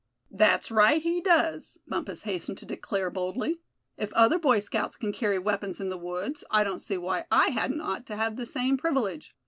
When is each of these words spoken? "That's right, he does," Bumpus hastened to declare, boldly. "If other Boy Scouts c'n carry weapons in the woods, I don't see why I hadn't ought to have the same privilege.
"That's 0.31 0.71
right, 0.71 0.99
he 0.99 1.21
does," 1.21 1.77
Bumpus 1.87 2.23
hastened 2.23 2.57
to 2.57 2.65
declare, 2.65 3.11
boldly. 3.11 3.59
"If 3.97 4.11
other 4.13 4.39
Boy 4.39 4.57
Scouts 4.57 4.95
c'n 4.97 5.13
carry 5.13 5.37
weapons 5.37 5.79
in 5.79 5.89
the 5.89 5.95
woods, 5.95 6.43
I 6.49 6.63
don't 6.63 6.79
see 6.81 6.97
why 6.97 7.25
I 7.31 7.49
hadn't 7.49 7.81
ought 7.81 8.07
to 8.07 8.15
have 8.15 8.35
the 8.35 8.47
same 8.47 8.77
privilege. 8.77 9.35